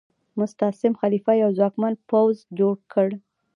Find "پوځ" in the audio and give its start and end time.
2.09-2.35